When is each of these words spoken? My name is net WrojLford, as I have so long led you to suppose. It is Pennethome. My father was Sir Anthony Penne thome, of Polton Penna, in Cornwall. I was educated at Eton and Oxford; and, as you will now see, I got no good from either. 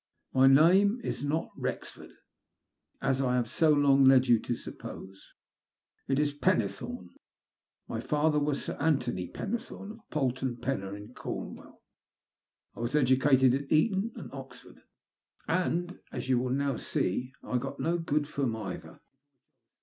My 0.33 0.47
name 0.47 0.99
is 1.03 1.23
net 1.23 1.49
WrojLford, 1.59 2.09
as 3.03 3.21
I 3.21 3.35
have 3.35 3.47
so 3.47 3.69
long 3.71 4.03
led 4.03 4.25
you 4.27 4.39
to 4.39 4.55
suppose. 4.55 5.23
It 6.07 6.17
is 6.17 6.33
Pennethome. 6.33 7.09
My 7.87 7.99
father 7.99 8.39
was 8.39 8.65
Sir 8.65 8.77
Anthony 8.79 9.27
Penne 9.29 9.59
thome, 9.59 9.91
of 9.91 9.99
Polton 10.09 10.57
Penna, 10.57 10.93
in 10.93 11.13
Cornwall. 11.13 11.83
I 12.75 12.79
was 12.79 12.95
educated 12.95 13.53
at 13.53 13.71
Eton 13.71 14.11
and 14.15 14.33
Oxford; 14.33 14.79
and, 15.47 15.99
as 16.11 16.29
you 16.29 16.39
will 16.39 16.49
now 16.49 16.77
see, 16.77 17.31
I 17.43 17.59
got 17.59 17.79
no 17.79 17.99
good 17.99 18.27
from 18.27 18.55
either. 18.55 18.99